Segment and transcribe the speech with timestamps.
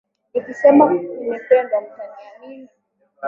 [0.33, 0.85] Nikisema
[1.21, 2.69] nimependwa, mtaniamini?